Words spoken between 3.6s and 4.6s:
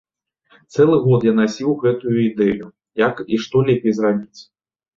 лепей зрабіць.